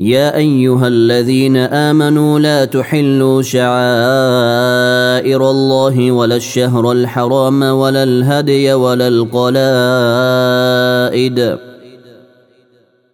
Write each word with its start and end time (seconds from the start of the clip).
يا 0.00 0.36
أيها 0.36 0.88
الذين 0.88 1.56
آمنوا 1.56 2.38
لا 2.38 2.64
تحلوا 2.64 3.42
شعائر 3.42 3.70
الله 5.50 6.12
ولا 6.12 6.36
الشهر 6.36 6.92
الحرام 6.92 7.62
ولا 7.62 8.02
الهدي 8.02 8.72
ولا 8.72 9.08
القلائد 9.08 9.58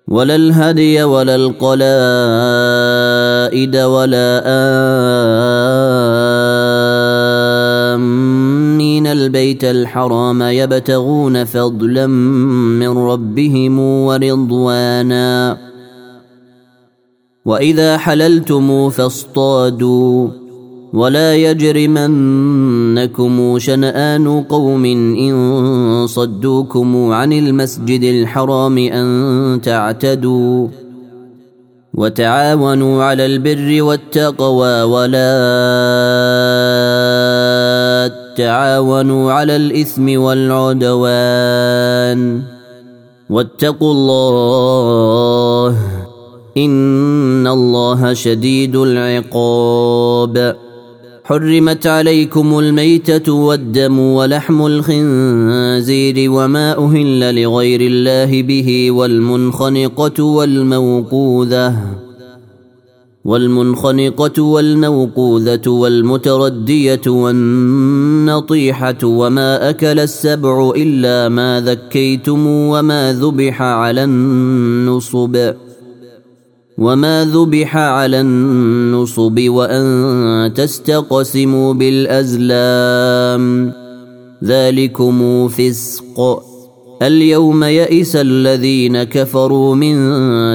ولا 0.08 0.34
الهدي 0.36 1.02
ولا 1.02 1.34
القلائد 1.34 1.76
ولا 3.76 4.42
آمين. 7.94 8.16
البيت 9.06 9.64
الحرام 9.64 10.42
يبتغون 10.42 11.44
فضلا 11.44 12.06
من 12.06 12.98
ربهم 12.98 13.78
ورضوانا 13.80 15.65
وإذا 17.46 17.96
حللتم 17.96 18.90
فاصطادوا 18.90 20.28
ولا 20.92 21.34
يجرمنكم 21.36 22.58
شنآن 23.58 24.42
قوم 24.42 24.84
إن 24.84 26.06
صدوكم 26.06 27.12
عن 27.12 27.32
المسجد 27.32 28.02
الحرام 28.02 28.78
أن 28.78 29.60
تعتدوا 29.62 30.68
وتعاونوا 31.94 33.04
على 33.04 33.26
البر 33.26 33.82
والتقوى 33.82 34.82
ولا 34.82 35.26
تعاونوا 38.36 39.32
على 39.32 39.56
الإثم 39.56 40.20
والعدوان 40.20 41.62
واتقوا 43.30 43.92
الله 43.92 45.76
إن 46.56 47.46
الله 47.46 48.12
شديد 48.12 48.76
العقاب 48.76 50.56
حرمت 51.24 51.86
عليكم 51.86 52.58
الميتة 52.58 53.32
والدم 53.32 53.98
ولحم 53.98 54.66
الخنزير 54.66 56.30
وما 56.30 56.78
أهل 56.78 57.42
لغير 57.42 57.80
الله 57.80 58.42
به 58.42 58.90
والمنخنقة 58.90 60.24
والموقوذة 60.24 61.76
والمنخنقة 63.24 64.42
والموقوذة 64.42 65.70
والمتردية 65.70 67.00
والنطيحة 67.06 68.98
وما 69.04 69.70
أكل 69.70 70.00
السبع 70.00 70.72
إلا 70.76 71.28
ما 71.28 71.60
ذكيتم 71.60 72.46
وما 72.46 73.12
ذبح 73.12 73.62
على 73.62 74.04
النصب 74.04 75.36
ۖ 75.36 75.65
وما 76.78 77.24
ذبح 77.24 77.76
على 77.76 78.20
النصب 78.20 79.40
وان 79.48 80.52
تستقسموا 80.54 81.74
بالازلام 81.74 83.72
ذلكم 84.44 85.48
فسق 85.48 86.42
اليوم 87.02 87.64
يئس 87.64 88.16
الذين 88.16 89.02
كفروا 89.02 89.74
من 89.74 89.96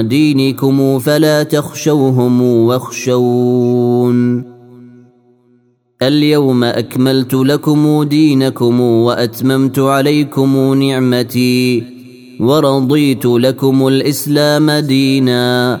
دينكم 0.08 0.98
فلا 0.98 1.42
تخشوهم 1.42 2.42
واخشون 2.42 4.44
اليوم 6.02 6.64
اكملت 6.64 7.34
لكم 7.34 8.02
دينكم 8.02 8.80
واتممت 8.80 9.78
عليكم 9.78 10.74
نعمتي 10.74 11.84
ورضيت 12.40 13.26
لكم 13.26 13.88
الاسلام 13.88 14.70
دينا 14.70 15.80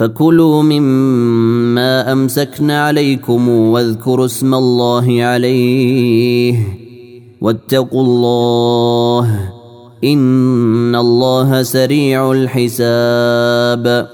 فكلوا 0.00 0.62
مما 0.62 2.12
امسكن 2.12 2.70
عليكم 2.70 3.48
واذكروا 3.48 4.24
اسم 4.24 4.54
الله 4.54 5.22
عليه 5.22 6.56
واتقوا 7.40 8.02
الله 8.02 9.50
إن 10.04 10.94
الله 10.96 11.62
سريع 11.62 12.32
الحساب. 12.32 14.08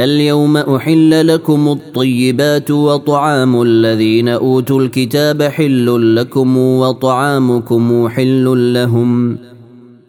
اليوم 0.00 0.56
أحل 0.56 1.26
لكم 1.26 1.68
الطيبات 1.68 2.70
وطعام 2.70 3.62
الذين 3.62 4.28
أوتوا 4.28 4.80
الكتاب 4.80 5.42
حل 5.42 6.16
لكم 6.16 6.56
وطعامكم 6.56 8.08
حل 8.08 8.74
لهم 8.74 9.38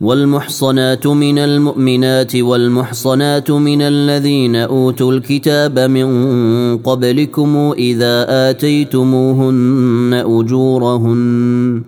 والمحصنات 0.03 1.07
من 1.07 1.37
المؤمنات 1.37 2.35
والمحصنات 2.35 3.51
من 3.51 3.81
الذين 3.81 4.55
أوتوا 4.55 5.11
الكتاب 5.11 5.79
من 5.79 6.07
قبلكم 6.77 7.73
إذا 7.77 8.25
آتيتموهن 8.49 10.23
أجورهن 10.25 11.81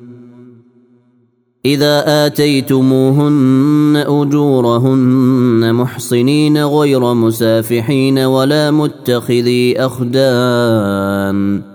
إذا 1.66 2.26
آتيتموهن 2.26 4.04
أجورهن 4.08 5.74
محصنين 5.74 6.66
غير 6.66 7.14
مسافحين 7.14 8.20
ولا 8.20 8.72
متخذي 8.72 9.80
أخدان 9.80 11.75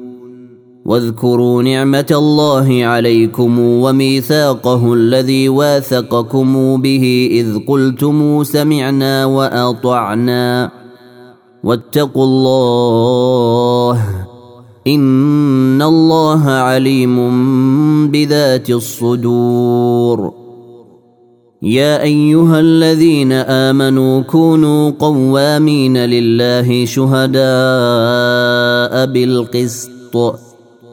واذكروا 0.85 1.63
نعمة 1.63 2.05
الله 2.11 2.85
عليكم 2.85 3.59
وميثاقه 3.59 4.93
الذي 4.93 5.49
واثقكم 5.49 6.81
به 6.81 7.29
إذ 7.31 7.59
قلتم 7.67 8.43
سمعنا 8.43 9.25
وأطعنا 9.25 10.71
واتقوا 11.63 12.23
الله 12.23 14.05
إن 14.87 15.81
الله 15.81 16.49
عليم 16.49 17.17
بذات 18.11 18.69
الصدور. 18.69 20.33
يا 21.61 22.03
أيها 22.03 22.59
الذين 22.59 23.31
آمنوا 23.31 24.21
كونوا 24.21 24.89
قوامين 24.99 25.97
لله 25.97 26.85
شهداء 26.85 27.41
بالقسط. 29.05 30.50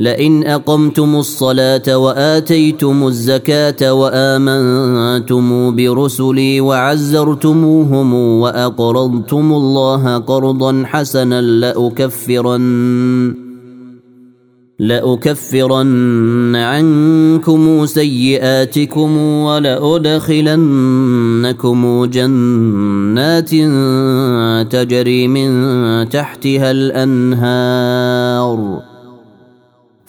لئن 0.00 0.46
أقمتم 0.46 1.16
الصلاة 1.16 1.98
وآتيتم 1.98 3.06
الزكاة 3.06 3.92
وآمنتم 3.94 5.76
برسلي 5.76 6.60
وعزرتموهم 6.60 8.14
وأقرضتم 8.14 9.52
الله 9.52 10.18
قرضا 10.18 10.82
حسنا 10.86 11.40
لأكفرن 11.40 13.34
لأكفرن 14.78 16.56
عنكم 16.56 17.86
سيئاتكم 17.86 19.16
ولأدخلنكم 19.16 20.44
جنات 22.04 23.50
تجري 24.72 25.28
من 25.28 26.08
تحتها 26.08 26.70
الأنهار 26.70 28.10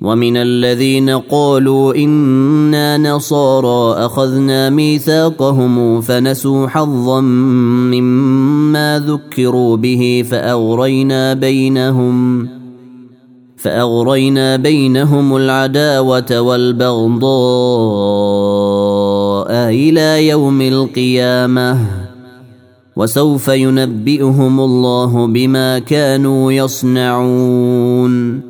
ومن 0.00 0.36
الذين 0.36 1.10
قالوا 1.10 1.94
إنا 1.94 2.98
نصارى 2.98 4.06
أخذنا 4.06 4.70
ميثاقهم 4.70 6.00
فنسوا 6.00 6.66
حظا 6.66 7.20
مما 7.20 9.04
ذكروا 9.06 9.76
به 9.76 10.24
فأغرينا 10.30 11.34
بينهم 11.34 12.48
فأغرينا 13.56 14.56
بينهم 14.56 15.36
العداوة 15.36 16.40
والبغضاء 16.40 17.30
إلى 19.68 20.28
يوم 20.28 20.60
القيامة 20.60 21.78
وسوف 22.96 23.48
ينبئهم 23.48 24.60
الله 24.60 25.26
بما 25.26 25.78
كانوا 25.78 26.52
يصنعون 26.52 28.49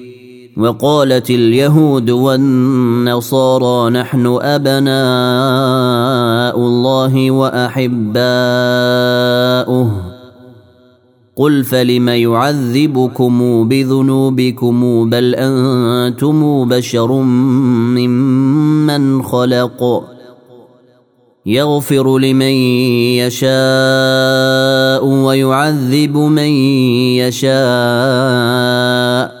وقالت 0.57 1.29
اليهود 1.29 2.09
والنصارى 2.09 3.89
نحن 3.89 4.39
أبناء 4.41 4.91
الله 6.57 7.31
وأحباؤه. 7.31 7.91
قل 11.35 11.63
فلم 11.63 12.09
يعذبكم 12.09 13.67
بذنوبكم 13.69 15.09
بل 15.09 15.35
أنتم 15.35 16.69
بشر 16.69 17.11
ممن 17.91 19.23
خلق. 19.23 20.03
يغفر 21.45 22.19
لمن 22.19 22.55
يشاء 23.17 25.05
ويعذب 25.05 26.17
من 26.17 26.49
يشاء. 27.17 29.40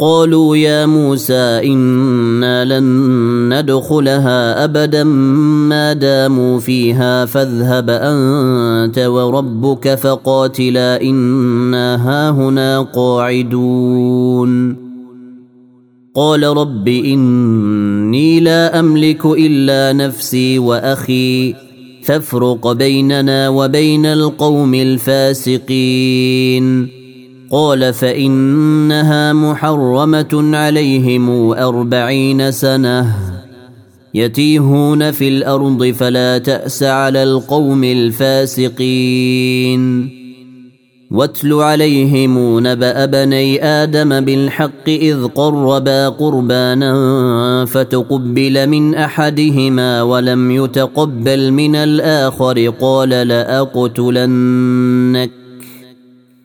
قالوا 0.00 0.56
يا 0.56 0.86
موسى 0.86 1.60
إنا 1.64 2.64
لن 2.64 2.84
ندخلها 3.54 4.64
أبدا 4.64 5.04
ما 5.04 5.92
داموا 5.92 6.58
فيها 6.60 7.24
فاذهب 7.24 7.90
أنت 7.90 8.98
وربك 8.98 9.94
فقاتلا 9.94 11.02
إنا 11.02 12.08
هاهنا 12.08 12.80
قاعدون. 12.80 14.76
قال 16.14 16.42
رب 16.42 16.88
إني 16.88 18.40
لا 18.40 18.80
أملك 18.80 19.26
إلا 19.26 19.92
نفسي 19.92 20.58
وأخي 20.58 21.54
فافرق 22.02 22.72
بيننا 22.72 23.48
وبين 23.48 24.06
القوم 24.06 24.74
الفاسقين. 24.74 26.20
قال 27.52 27.94
فإنها 27.94 29.32
محرمة 29.32 30.56
عليهم 30.56 31.52
أربعين 31.52 32.52
سنة. 32.52 33.16
يتيهون 34.14 35.10
في 35.10 35.28
الأرض 35.28 35.84
فلا 35.84 36.38
تأس 36.38 36.82
على 36.82 37.22
القوم 37.22 37.84
الفاسقين. 37.84 39.00
واتل 41.10 41.52
عليهم 41.52 42.66
نبأ 42.66 43.04
بني 43.04 43.64
آدم 43.64 44.20
بالحق 44.20 44.88
إذ 44.88 45.26
قربا 45.26 46.08
قربانا 46.08 47.64
فتقبل 47.64 48.66
من 48.66 48.94
أحدهما 48.94 50.02
ولم 50.02 50.50
يتقبل 50.50 51.50
من 51.50 51.76
الآخر. 51.76 52.72
قال 52.80 53.08
لأقتلنك. 53.08 55.30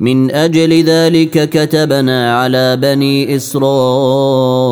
من 0.00 0.30
أجل 0.30 0.84
ذلك 0.84 1.50
كتبنا 1.50 2.38
على 2.38 2.76
بني 2.76 3.36
إسرائيل 3.36 4.68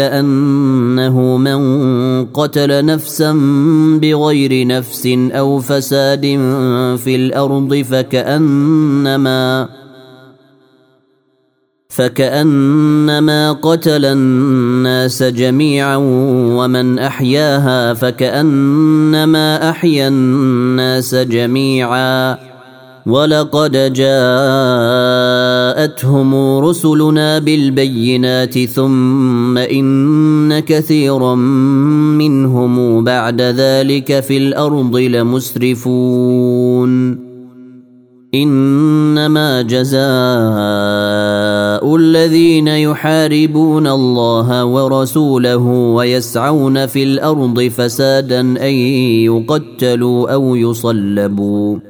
أنه 0.00 1.36
من 1.36 1.60
قتل 2.26 2.84
نفسا 2.84 3.32
بغير 4.02 4.66
نفس 4.66 5.06
أو 5.32 5.58
فساد 5.60 6.20
في 7.04 7.16
الأرض 7.16 7.74
فكأنما 7.90 9.68
فكأنما 11.88 13.52
قتل 13.52 14.04
الناس 14.04 15.22
جميعا 15.22 15.96
ومن 16.56 16.98
أحياها 16.98 17.94
فكأنما 17.94 19.70
أحيا 19.70 20.08
الناس 20.08 21.14
جميعا 21.14 22.49
ولقد 23.10 23.92
جاءتهم 23.92 24.58
رسلنا 26.58 27.38
بالبينات 27.38 28.58
ثم 28.58 29.58
إن 29.58 30.58
كثيرا 30.58 31.34
منهم 32.14 33.04
بعد 33.04 33.42
ذلك 33.42 34.20
في 34.20 34.36
الأرض 34.36 34.96
لمسرفون. 34.96 36.10
إنما 38.34 39.62
جزاء 39.62 40.00
الذين 41.96 42.68
يحاربون 42.68 43.86
الله 43.86 44.64
ورسوله 44.64 45.66
ويسعون 45.66 46.86
في 46.86 47.02
الأرض 47.02 47.60
فسادا 47.60 48.40
أن 48.40 48.74
يقتلوا 49.26 50.30
أو 50.30 50.56
يصلبوا. 50.56 51.89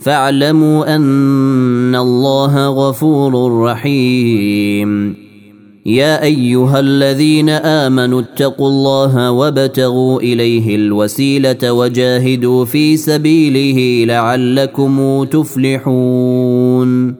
فاعلموا 0.00 0.96
أن 0.96 1.94
الله 1.94 2.68
غفور 2.68 3.62
رحيم. 3.62 5.14
يا 5.86 6.22
أيها 6.22 6.80
الذين 6.80 7.48
آمنوا 7.48 8.20
اتقوا 8.20 8.68
الله 8.68 9.30
وابتغوا 9.30 10.20
إليه 10.20 10.76
الوسيلة 10.76 11.72
وجاهدوا 11.72 12.64
في 12.64 12.96
سبيله 12.96 14.04
لعلكم 14.04 15.24
تفلحون. 15.24 17.19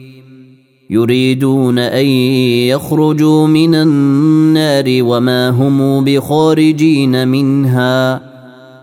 يريدون 0.91 1.79
أن 1.79 2.05
يخرجوا 2.67 3.47
من 3.47 3.75
النار 3.75 4.85
وما 4.87 5.49
هم 5.49 6.03
بخارجين 6.03 7.27
منها 7.27 8.21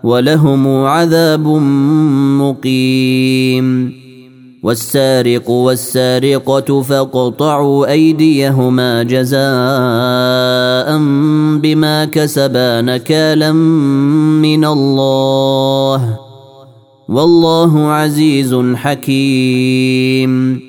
ولهم 0.03 0.67
عذاب 0.67 1.47
مقيم. 2.41 3.93
والسارق 4.63 5.49
والسارقة 5.49 6.81
فاقطعوا 6.81 7.91
أيديهما 7.91 9.03
جزاء 9.03 9.39
بما 11.61 12.05
كسبا 12.05 12.81
نكالا 12.81 13.51
من 13.51 14.65
الله. 14.65 16.17
والله 17.09 17.87
عزيز 17.87 18.55
حكيم. 18.75 20.68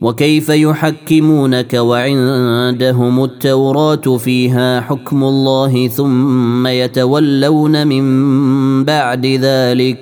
وكيف 0.00 0.48
يحكمونك 0.48 1.74
وعندهم 1.74 3.24
التوراة 3.24 4.16
فيها 4.16 4.80
حكم 4.80 5.24
الله 5.24 5.88
ثم 5.88 6.66
يتولون 6.66 7.86
من 7.86 8.84
بعد 8.84 9.26
ذلك 9.26 9.98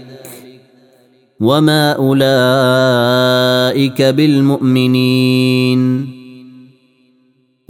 وما 1.40 1.92
أولئك 1.92 2.22
بالمؤمنين. 4.02 5.80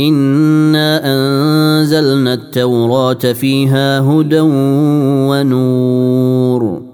إنا 0.00 1.00
أنزلنا 1.04 2.34
التوراة 2.34 3.32
فيها 3.32 4.00
هدى 4.00 4.40
ونور. 5.30 6.93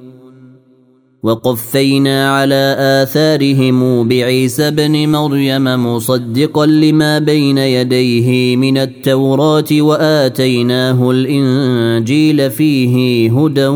وقفينا 1.23 2.31
على 2.37 2.75
آثارهم 2.79 4.07
بعيسى 4.07 4.67
ابن 4.67 5.09
مريم 5.09 5.63
مصدقا 5.63 6.65
لما 6.65 7.19
بين 7.19 7.57
يديه 7.57 8.55
من 8.55 8.77
التوراة 8.77 9.65
وآتيناه 9.71 11.11
الإنجيل 11.11 12.51
فيه 12.51 13.29
هدى 13.39 13.67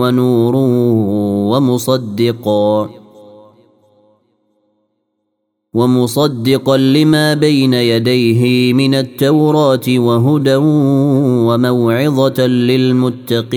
ونور 0.00 0.56
ومصدقا 1.56 2.90
ومصدقا 5.74 6.76
لما 6.76 7.34
بين 7.34 7.74
يديه 7.74 8.72
من 8.72 8.94
التوراة 8.94 9.88
وهدى 9.88 10.56
وموعظة 11.46 12.46
للمتقين 12.46 13.48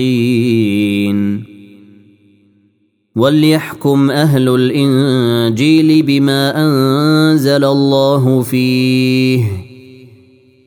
وليحكم 3.16 4.10
أهل 4.10 4.48
الإنجيل 4.48 6.02
بما 6.02 6.64
أنزل 6.64 7.64
الله 7.64 8.42
فيه 8.42 9.44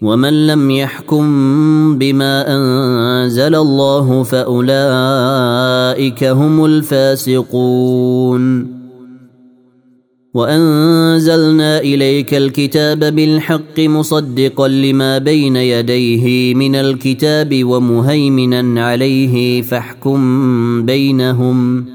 ومن 0.02 0.48
لم 0.48 0.72
يحكم 0.72 1.26
بما 1.98 2.56
أنزل 2.56 3.56
الله 3.56 4.24
فأولئك 4.24 4.64
هم 6.24 6.66
الفاسقون. 6.66 7.96
وأنزلنا 10.34 11.80
إليك 11.80 12.34
الكتاب 12.34 13.00
بالحق 13.00 13.80
مصدقا 13.80 14.68
لما 14.68 15.18
بين 15.18 15.56
يديه 15.56 16.54
من 16.54 16.76
الكتاب 16.76 17.64
ومهيمنا 17.64 18.86
عليه 18.86 19.62
فاحكم 19.62 20.86
بينهم. 20.86 21.95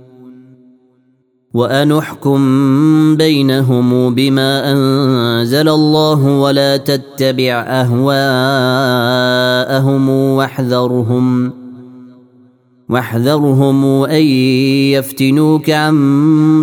وانحكم 1.53 2.39
بينهم 3.17 4.15
بما 4.15 4.71
انزل 4.71 5.69
الله 5.69 6.25
ولا 6.25 6.77
تتبع 6.77 7.65
اهواءهم 7.67 8.89
واحذرهم 10.09 11.53
واحذرهم 12.89 14.03
ان 14.03 14.21
يفتنوك 14.95 15.69
عن 15.69 15.95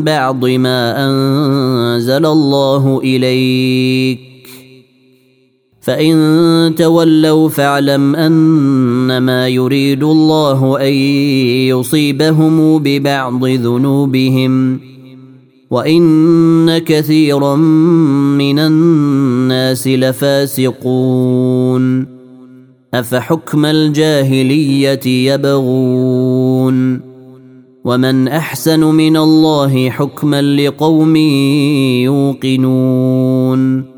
بعض 0.05 0.45
ما 0.47 1.07
انزل 1.09 2.27
الله 2.27 3.01
اليك 3.05 4.28
فإن 5.89 6.75
تولوا 6.77 7.49
فاعلم 7.49 8.17
أنما 8.17 9.49
يريد 9.49 10.03
الله 10.03 10.81
أن 10.81 10.93
يصيبهم 11.73 12.79
ببعض 12.79 13.45
ذنوبهم 13.47 14.81
وإن 15.71 16.79
كثيرا 16.79 17.57
من 18.37 18.59
الناس 18.59 19.89
لفاسقون 19.89 21.39
أفحكم 22.95 23.65
الجاهلية 23.65 25.07
يبغون 25.07 27.01
ومن 27.85 28.29
أحسن 28.29 28.81
من 28.81 29.17
الله 29.17 29.91
حكما 29.91 30.43
لقوم 30.43 31.17
يوقنون 32.37 33.98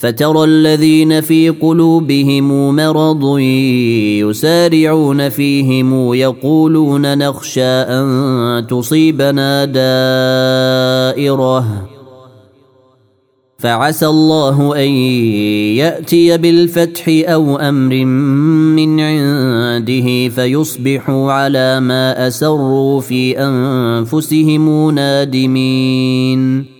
فترى 0.00 0.44
الذين 0.44 1.20
في 1.20 1.48
قلوبهم 1.48 2.76
مرض 2.76 3.38
يسارعون 4.28 5.28
فيهم 5.28 6.14
يقولون 6.14 7.18
نخشى 7.18 7.62
أن 7.62 8.66
تصيبنا 8.70 9.64
دائرة. 11.14 11.88
فعسى 13.58 14.06
الله 14.06 14.84
أن 14.84 14.90
يأتي 15.76 16.38
بالفتح 16.38 17.04
أو 17.08 17.56
أمر 17.56 18.04
من 18.74 19.00
عنده 19.00 20.28
فيصبحوا 20.28 21.32
على 21.32 21.80
ما 21.80 22.26
أسروا 22.28 23.00
في 23.00 23.38
أنفسهم 23.38 24.90
نادمين. 24.90 26.79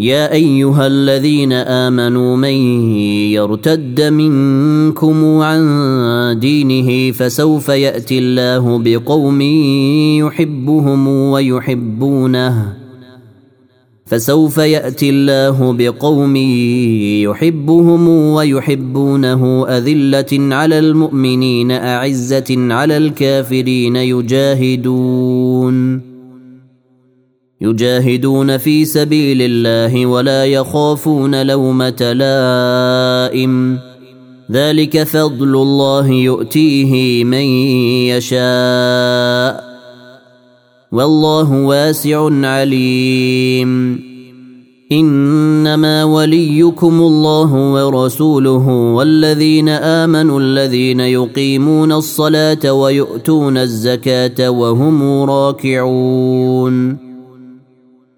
يا 0.00 0.32
أيها 0.32 0.86
الذين 0.86 1.52
آمنوا 1.52 2.36
من 2.36 2.54
يرتد 3.36 4.00
منكم 4.00 5.24
عن 5.24 6.38
دينه 6.40 7.12
فسوف 7.12 7.68
يأتي 7.68 8.18
الله 8.18 8.78
بقوم 8.78 9.40
يحبهم 10.20 11.08
ويحبونه 11.08 12.72
فسوف 14.06 14.58
يأتي 14.58 15.10
الله 15.10 15.72
بقوم 15.72 16.36
يحبهم 17.26 18.08
ويحبونه 18.08 19.66
أذلة 19.68 20.54
على 20.54 20.78
المؤمنين 20.78 21.70
أعزة 21.70 22.74
على 22.74 22.96
الكافرين 22.96 23.96
يجاهدون. 23.96 25.30
يجاهدون 27.62 28.58
في 28.58 28.84
سبيل 28.84 29.38
الله 29.42 30.06
ولا 30.06 30.44
يخافون 30.44 31.46
لومة 31.46 32.12
لائم. 32.12 33.78
ذلك 34.52 35.02
فضل 35.02 35.56
الله 35.56 36.08
يؤتيه 36.08 37.24
من 37.24 37.44
يشاء. 38.08 39.64
والله 40.92 41.52
واسع 41.52 42.30
عليم. 42.46 44.00
إنما 44.92 46.04
وليكم 46.04 47.00
الله 47.00 47.54
ورسوله 47.54 48.68
والذين 48.68 49.68
آمنوا 49.68 50.40
الذين 50.40 51.00
يقيمون 51.00 51.92
الصلاة 51.92 52.72
ويؤتون 52.72 53.56
الزكاة 53.56 54.50
وهم 54.50 55.22
راكعون. 55.22 57.09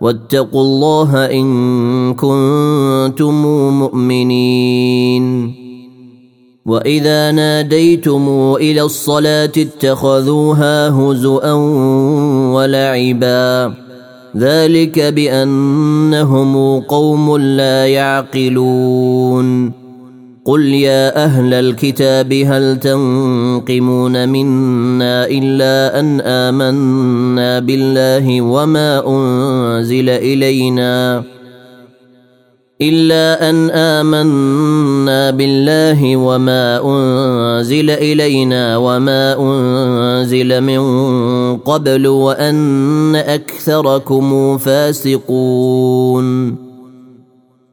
واتقوا 0.00 0.62
الله 0.62 1.26
إن 1.26 2.14
كنتم 2.14 3.46
مؤمنين. 3.78 5.54
وإذا 6.66 7.30
ناديتم 7.30 8.54
إلى 8.60 8.82
الصلاة 8.82 9.52
اتخذوها 9.58 10.88
هزءا 10.88 11.52
ولعبا. 12.54 13.74
ذلك 14.36 15.00
بأنهم 15.00 16.80
قوم 16.80 17.36
لا 17.36 17.86
يعقلون. 17.86 19.87
قل 20.48 20.64
يا 20.64 21.24
أهل 21.24 21.54
الكتاب 21.54 22.32
هل 22.32 22.80
تنقمون 22.80 24.28
منا 24.28 25.26
الا 25.26 26.00
ان 26.00 26.20
امنا 26.20 27.58
بالله 27.58 28.42
وما 28.42 29.02
انزل 29.06 30.08
الينا 30.08 31.22
الا 32.80 33.50
ان 33.50 33.70
امنا 33.70 35.30
بالله 35.30 36.16
وما 36.16 36.80
انزل 36.84 37.90
الينا 37.90 38.76
وما 38.76 39.36
انزل 39.40 40.60
من 40.60 40.82
قبل 41.56 42.06
وان 42.06 43.16
اكثركم 43.16 44.58
فاسقون 44.58 45.88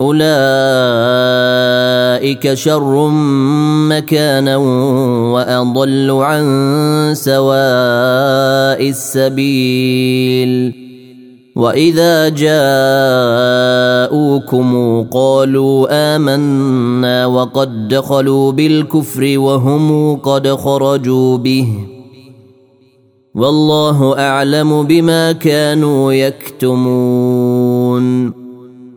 أولئك 0.00 0.14
شر 2.54 3.08
مكانا 3.88 4.56
وأضل 5.34 6.10
عن 6.10 6.44
سواء 7.14 8.88
السبيل. 8.88 10.74
وإذا 11.56 12.28
جاءوكم 12.28 12.62
قالوا 15.02 15.86
آمنا 16.16 17.26
وقد 17.26 17.88
دخلوا 17.88 18.52
بالكفر 18.52 19.38
وهم 19.38 20.16
قد 20.16 20.48
خرجوا 20.48 21.36
به. 21.38 21.68
والله 23.34 24.18
أعلم 24.18 24.82
بما 24.82 25.32
كانوا 25.32 26.12
يكتمون. 26.12 27.28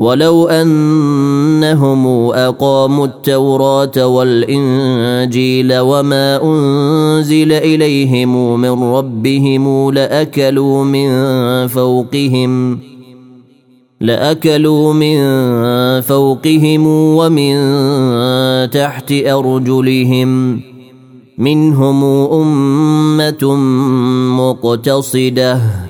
ولو 0.00 0.48
أنهم 0.48 2.06
أقاموا 2.32 3.06
التوراة 3.06 4.06
والإنجيل 4.06 5.78
وما 5.78 6.42
أنزل 6.42 7.52
إليهم 7.52 8.60
من 8.60 8.82
ربهم 8.82 9.90
لأكلوا 9.90 10.84
من 10.84 11.08
فوقهم 11.66 12.78
لأكلوا 14.00 14.92
من 14.92 15.20
فوقهم 16.00 16.86
ومن 16.86 17.54
تحت 18.70 19.12
أرجلهم 19.12 20.60
منهم 21.38 22.04
أمة 22.32 23.54
مقتصدة. 24.40 25.89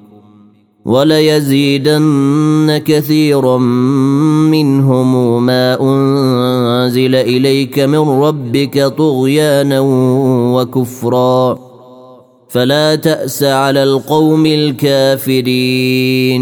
وليزيدن 0.85 2.81
كثيرا 2.85 3.57
منهم 4.47 5.45
ما 5.45 5.81
أنزل 5.81 7.15
إليك 7.15 7.79
من 7.79 8.09
ربك 8.09 8.93
طغيانا 8.97 9.79
وكفرا. 10.55 11.59
فلا 12.49 12.95
تأس 12.95 13.43
على 13.43 13.83
القوم 13.83 14.45
الكافرين. 14.45 16.41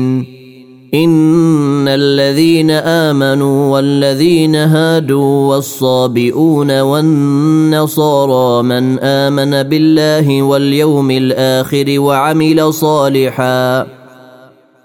إن 0.93 1.87
الذين 1.87 2.71
آمنوا 2.71 3.73
والذين 3.73 4.55
هادوا 4.55 5.55
والصابئون 5.55 6.81
والنصارى 6.81 8.63
من 8.63 8.99
آمن 8.99 9.63
بالله 9.63 10.41
واليوم 10.43 11.11
الآخر 11.11 11.85
وعمل 11.99 12.73
صالحا 12.73 13.98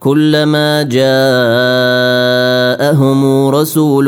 كلما 0.00 0.82
جاءهم 0.82 1.20
رسول 3.48 4.06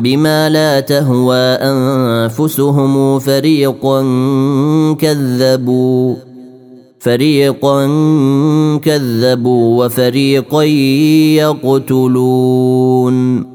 بما 0.00 0.48
لا 0.48 0.80
تهوى 0.80 1.36
أنفسهم 1.36 3.18
فريقا 3.18 4.02
كذبوا 5.00 6.14
فريقا 7.00 7.86
كذبوا 8.84 9.84
وفريقا 9.84 10.62
يقتلون. 11.82 13.46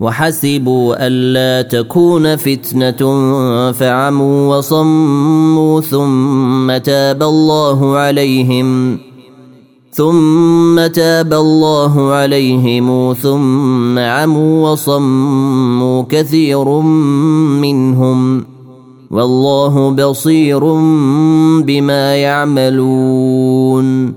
وحسبوا 0.00 1.06
الا 1.06 1.68
تكون 1.68 2.36
فتنة 2.36 3.02
فعموا 3.72 4.56
وصموا 4.56 5.80
ثم 5.80 6.76
تاب 6.76 7.22
الله 7.22 7.96
عليهم. 7.96 9.05
ثم 9.96 10.86
تاب 10.86 11.32
الله 11.32 12.12
عليهم 12.12 13.12
ثم 13.12 13.98
عموا 13.98 14.70
وصموا 14.70 16.02
كثير 16.08 16.80
منهم. 17.60 18.44
والله 19.10 19.90
بصير 19.90 20.64
بما 21.62 22.16
يعملون. 22.16 24.14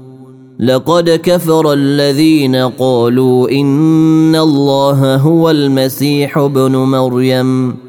لقد 0.60 1.10
كفر 1.24 1.74
الذين 1.74 2.56
قالوا 2.56 3.50
إن 3.52 4.36
الله 4.36 5.16
هو 5.16 5.50
المسيح 5.50 6.38
ابن 6.38 6.76
مريم. 6.76 7.89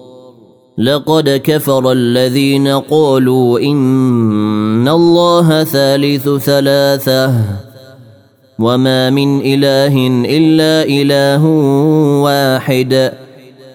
لقد 0.77 1.41
كفر 1.43 1.91
الذين 1.91 2.67
قالوا 2.67 3.59
إن 3.59 4.87
الله 4.87 5.63
ثالث 5.63 6.29
ثلاثة 6.29 7.33
وما 8.59 9.09
من 9.09 9.41
إله 9.41 10.07
إلا 10.25 10.85
إله 10.85 11.45
واحد 12.23 13.11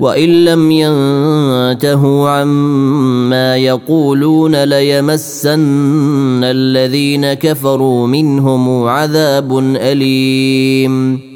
وإن 0.01 0.45
لم 0.45 0.71
ينتهوا 0.71 2.29
عما 2.29 3.57
يقولون 3.57 4.65
ليمسن 4.65 6.45
الذين 6.45 7.35
كفروا 7.35 8.07
منهم 8.07 8.85
عذاب 8.89 9.59
أليم 9.77 11.36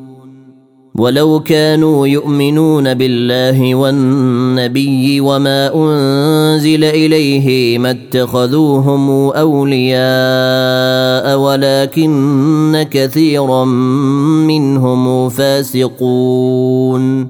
ولو 0.95 1.39
كانوا 1.39 2.07
يؤمنون 2.07 2.93
بالله 2.93 3.75
والنبي 3.75 5.21
وما 5.21 5.75
أنزل 5.75 6.83
إليه 6.83 7.77
ما 7.77 7.91
اتخذوهم 7.91 9.09
أولياء 9.29 10.01
ولكن 11.39 12.87
كثيرا 12.91 13.65
منهم 14.45 15.29
فاسقون. 15.29 17.27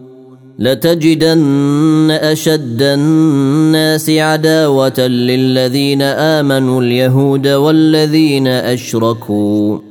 لتجدن 0.59 2.11
أشد 2.11 2.81
الناس 2.81 4.09
عداوة 4.09 4.99
للذين 4.99 6.01
آمنوا 6.01 6.81
اليهود 6.81 7.47
والذين 7.47 8.47
أشركوا. 8.47 9.90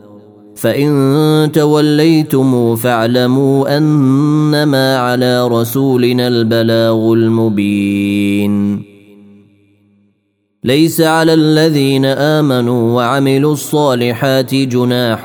فإن 0.61 1.51
توليتم 1.53 2.75
فاعلموا 2.75 3.77
أنما 3.77 4.97
على 4.97 5.47
رسولنا 5.47 6.27
البلاغ 6.27 7.13
المبين. 7.13 8.83
ليس 10.63 11.01
على 11.01 11.33
الذين 11.33 12.05
آمنوا 12.05 12.95
وعملوا 12.95 13.53
الصالحات 13.53 14.55
جناح 14.55 15.21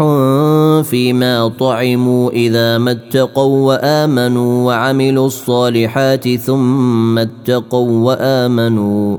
فيما 0.83 1.49
طعموا 1.49 2.31
إذا 2.31 2.79
ما 2.79 2.91
اتقوا 2.91 3.67
وآمنوا 3.67 4.67
وعملوا 4.67 5.27
الصالحات 5.27 6.29
ثم 6.29 7.19
اتقوا 7.19 8.05
وآمنوا 8.07 9.19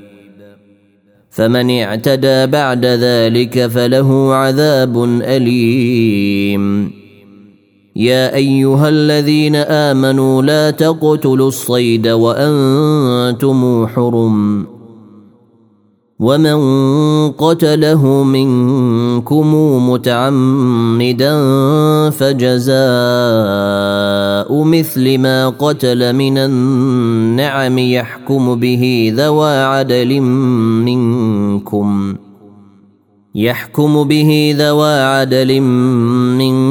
فمن 1.31 1.71
اعتدى 1.71 2.45
بعد 2.45 2.85
ذلك 2.85 3.67
فله 3.67 4.35
عذاب 4.35 5.03
أليم. 5.23 6.91
يا 7.95 8.35
أيها 8.35 8.89
الذين 8.89 9.55
آمنوا 9.55 10.41
لا 10.41 10.71
تقتلوا 10.71 11.47
الصيد 11.47 12.07
وأنتم 12.07 13.87
حرم. 13.87 14.67
ومن 16.21 16.59
قتله 17.31 18.23
منكم 18.23 19.55
متعمدا 19.89 21.33
فجزاء 22.09 22.73
مثل 24.63 25.17
ما 25.17 25.49
قتل 25.49 26.13
من 26.13 26.37
النعم 26.37 27.77
يحكم 27.77 28.55
به 28.55 29.13
ذوى 29.15 29.57
عدل 29.63 30.21
منكم 30.85 32.15
يحكم 33.35 34.03
به 34.03 34.55
ذوى 34.57 34.93
عدل 35.01 35.61
منكم 35.61 36.70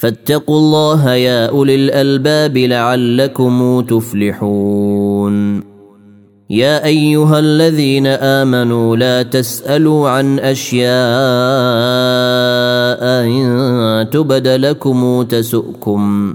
فاتقوا 0.00 0.58
الله 0.58 1.14
يا 1.14 1.46
أولي 1.46 1.74
الألباب 1.74 2.58
لعلكم 2.58 3.80
تفلحون. 3.80 5.62
يا 6.50 6.84
أيها 6.84 7.38
الذين 7.38 8.06
آمنوا 8.06 8.96
لا 8.96 9.22
تسألوا 9.22 10.08
عن 10.08 10.38
أشياء 10.38 10.90
إن 13.26 14.10
تبد 14.10 14.48
لكم 14.48 15.22
تسؤكم. 15.22 16.34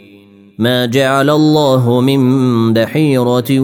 ما 0.61 0.85
جعل 0.85 1.29
الله 1.29 2.01
من 2.01 2.73
بحيرة 2.73 3.59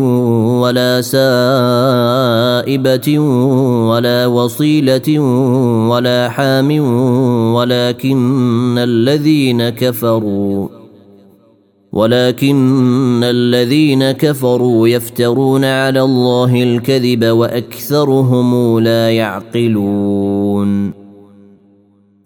ولا 0.62 1.02
سائبة 1.02 2.30
ولا 3.90 4.26
وصيلة 4.26 5.20
ولا 5.90 6.30
حام 6.30 6.72
ولكن 7.54 8.78
الذين 8.78 9.70
كفروا 9.70 10.68
ولكن 11.94 13.24
الذين 13.24 14.12
كفروا 14.12 14.88
يفترون 14.88 15.66
على 15.66 16.02
الله 16.02 16.64
الكذب 16.64 17.26
وأكثرهم 17.26 18.80
لا 18.80 19.12
يعقلون. 19.12 21.07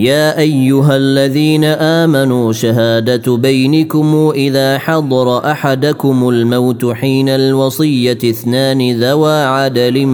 يا 0.00 0.38
أيها 0.38 0.96
الذين 0.96 1.64
آمنوا 1.64 2.52
شهادة 2.52 3.36
بينكم 3.36 4.32
إذا 4.34 4.78
حضر 4.78 5.50
أحدكم 5.50 6.28
الموت 6.28 6.86
حين 6.86 7.28
الوصية 7.28 8.18
اثنان 8.24 9.00
ذوا 9.00 9.44
عدل 9.44 10.06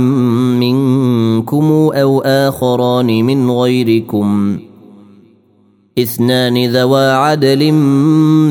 منكم 0.62 1.91
أو 1.95 2.20
آخران 2.20 3.07
من 3.07 3.51
غيركم. 3.51 4.59
اثنان 5.99 6.66
ذوا 6.66 7.12
عدل 7.12 7.72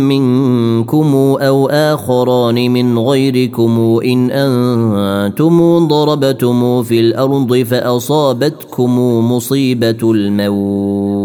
منكم 0.02 1.16
أو 1.40 1.68
آخران 1.68 2.72
من 2.72 3.00
غيركم. 3.00 4.00
إن 4.06 4.32
أنتم 4.32 5.88
ضربتم 5.88 6.84
في 6.84 7.00
الأرض 7.00 7.56
فأصابتكم 7.56 9.00
مصيبة 9.32 10.12
الموت. 10.12 11.25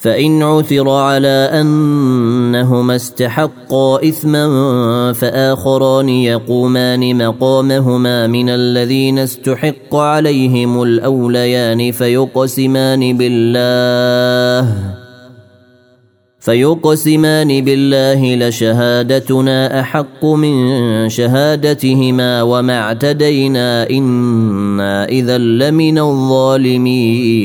فإن 0.00 0.42
عثر 0.42 0.88
على 0.88 1.50
أنهما 1.52 2.96
استحقا 2.96 4.08
إثما 4.08 5.12
فآخران 5.12 6.08
يقومان 6.08 7.26
مقامهما 7.26 8.26
من 8.26 8.48
الذين 8.48 9.18
استحق 9.18 9.94
عليهم 9.94 10.82
الأوليان 10.82 11.92
فيقسمان 11.92 13.16
بالله 13.16 14.74
فيقسمان 16.40 17.64
بالله 17.64 18.48
لشهادتنا 18.48 19.80
أحق 19.80 20.24
من 20.24 21.08
شهادتهما 21.08 22.42
وما 22.42 22.78
اعتدينا 22.78 23.90
إنا 23.90 25.08
إذا 25.08 25.38
لمن 25.38 25.98
الظالمين 25.98 27.40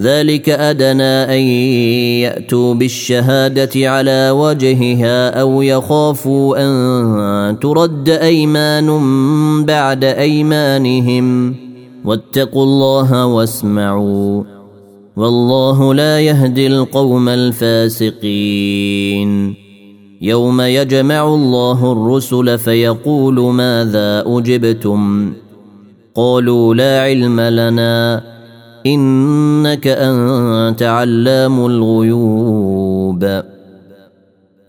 ذلك 0.00 0.48
أدنى 0.48 1.02
أن 1.02 1.40
يأتوا 2.20 2.74
بالشهادة 2.74 3.90
على 3.90 4.30
وجهها 4.30 5.40
أو 5.40 5.62
يخافوا 5.62 6.56
أن 6.58 7.58
ترد 7.58 8.08
أيمان 8.08 8.88
بعد 9.64 10.04
أيمانهم. 10.04 11.56
واتقوا 12.04 12.64
الله 12.64 13.26
واسمعوا. 13.26 14.42
والله 15.16 15.94
لا 15.94 16.20
يهدي 16.20 16.66
القوم 16.66 17.28
الفاسقين. 17.28 18.42
يوم 20.22 20.60
يجمع 20.60 21.34
الله 21.34 21.92
الرسل 21.92 22.58
فيقول 22.58 23.40
ماذا 23.40 24.24
أجبتم؟ 24.26 25.32
قالوا 26.14 26.74
لا 26.74 27.02
علم 27.02 27.40
لنا. 27.40 28.31
إنك 28.86 29.86
أنت 29.86 30.82
علام 30.82 31.66
الغيوب. 31.66 33.42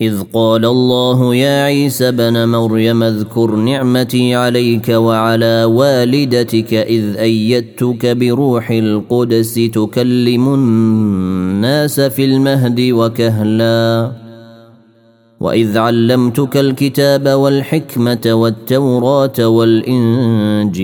إذ 0.02 0.22
قال 0.34 0.66
الله 0.66 1.36
يا 1.36 1.64
عيسى 1.64 2.12
بن 2.12 2.48
مريم 2.48 3.04
اذكر 3.04 3.56
نعمتي 3.56 4.36
عليك 4.36 4.90
وعلى 4.90 5.64
والدتك 5.64 6.74
إذ 6.74 7.18
أيدتك 7.18 8.06
بروح 8.18 8.72
القدس 8.72 9.54
تكلم 9.54 10.54
الناس 10.54 12.00
في 12.00 12.26
المهد 12.26 12.82
وكهلا. 12.82 14.12
وإذ 15.40 15.78
علمتك 15.78 16.58
الكتاب 16.58 17.28
والحكمة 17.28 18.22
والتوراة 18.26 19.48
والإنجيل. 19.48 20.84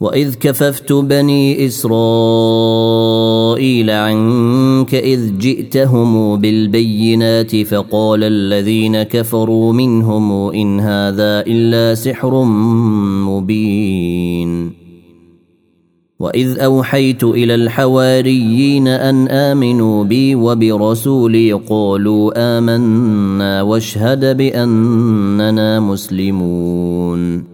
واذ 0.00 0.34
كففت 0.34 0.92
بني 0.92 1.66
اسرائيل 1.66 1.90
عنك 3.90 4.94
اذ 4.94 5.38
جئتهم 5.38 6.36
بالبينات 6.40 7.56
فقال 7.56 8.24
الذين 8.24 9.02
كفروا 9.02 9.72
منهم 9.72 10.50
ان 10.50 10.80
هذا 10.80 11.40
الا 11.46 11.94
سحر 11.94 12.44
مبين. 13.24 14.72
واذ 16.20 16.58
اوحيت 16.58 17.24
إلى 17.24 17.54
الحواريين 17.54 18.88
ان 18.88 19.28
امنوا 19.28 20.04
بي 20.04 20.34
وبرسولي 20.34 21.52
قالوا 21.52 22.58
امنا 22.58 23.62
واشهد 23.62 24.36
باننا 24.36 25.80
مسلمون. 25.80 27.53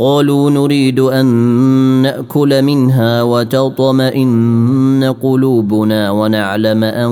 قالوا 0.00 0.50
نريد 0.50 1.00
أن 1.00 1.26
نأكل 2.02 2.62
منها 2.62 3.22
وتطمئن 3.22 5.14
قلوبنا 5.22 6.10
ونعلم 6.10 6.84
أن 6.84 7.10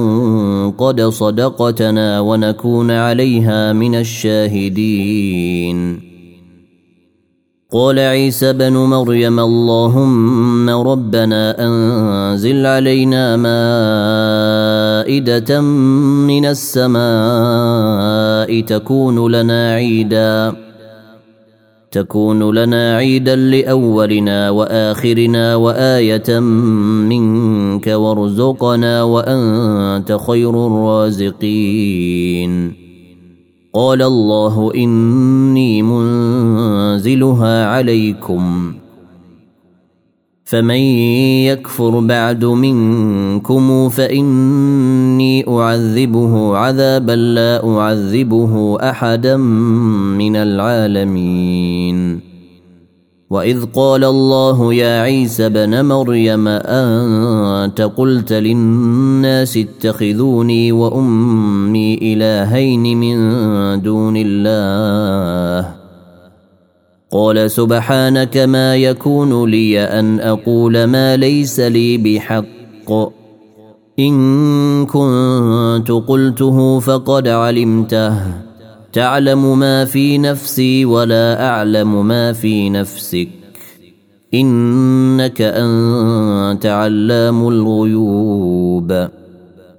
قد 0.79 1.01
صدقتنا 1.01 2.21
ونكون 2.21 2.91
عليها 2.91 3.73
من 3.73 3.95
الشاهدين. 3.95 5.79
قال 7.73 7.99
عيسى 7.99 8.53
بن 8.53 8.73
مريم 8.73 9.41
اللهم 9.41 10.71
ربنا 10.71 11.65
أنزل 11.67 12.67
علينا 12.67 13.37
مائدة 14.97 15.61
من 16.31 16.47
السماء 16.47 17.01
تكون 18.61 19.33
لنا 19.33 19.73
عيداً 19.73 20.68
تكون 21.91 22.55
لنا 22.55 22.97
عيدا 22.97 23.37
لأولنا 23.37 24.51
وآخرنا 24.51 25.57
وآية 25.57 26.41
منك 27.09 27.87
وارزقنا 27.87 29.03
وأنت 29.03 30.19
خير 30.27 30.67
الرازقين. 30.67 32.73
قال 33.75 34.03
الله 34.03 34.73
إني 34.75 35.83
منزلها 35.83 37.67
عليكم. 37.67 38.73
فمن 40.45 40.81
يكفر 41.45 42.01
بعد 42.01 42.45
منكم 42.45 43.89
فاني 45.19 45.49
أعذبه 45.49 46.57
عذابا 46.57 47.13
لا 47.13 47.79
أعذبه 47.79 48.77
أحدا 48.91 49.37
من 49.37 50.37
العالمين. 50.37 52.21
وإذ 53.31 53.65
قال 53.75 54.05
الله 54.05 54.75
يا 54.75 55.01
عيسى 55.03 55.49
بن 55.49 55.85
مريم 55.85 56.49
أنت 56.49 57.81
قلت 57.97 58.33
للناس 58.33 59.57
اتخذوني 59.57 60.73
وأمي 60.73 61.99
إلهين 62.03 62.97
من 62.97 63.19
دون 63.83 64.15
الله. 64.17 65.75
قال 67.11 67.51
سبحانك 67.51 68.37
ما 68.37 68.77
يكون 68.77 69.51
لي 69.51 69.81
أن 69.81 70.21
أقول 70.21 70.85
ما 70.85 71.17
ليس 71.17 71.61
لي 71.61 71.99
بحق. 71.99 73.18
إن 73.99 74.87
كنت 74.87 75.91
قلته 75.91 76.79
فقد 76.79 77.29
علمته. 77.29 78.15
تعلم 78.93 79.59
ما 79.59 79.85
في 79.85 80.19
نفسي 80.19 80.85
ولا 80.85 81.49
أعلم 81.49 82.07
ما 82.07 82.33
في 82.33 82.71
نفسك. 82.71 83.29
إنك 84.35 85.43
أنت 85.43 86.67
علام 86.67 87.49
الغيوب. 87.49 89.09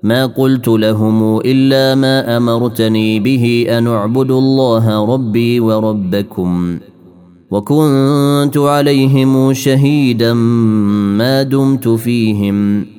ما 0.04 0.26
قلت 0.26 0.68
لهم 0.68 1.40
إلا 1.40 1.96
ما 1.96 2.38
أمرتني 2.38 3.20
به 3.20 3.66
أن 3.70 3.88
اعبدوا 3.88 4.40
الله 4.40 5.14
ربي 5.14 5.60
وربكم. 5.60 6.80
وكنت 7.52 8.58
عليهم 8.58 9.54
شهيدا 9.54 10.34
ما 10.34 11.44
دمت 11.44 11.88
فيهم. 11.88 12.99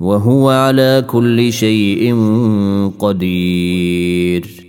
وهو 0.00 0.50
على 0.50 1.04
كل 1.08 1.52
شيء 1.52 2.14
قدير. 2.98 4.65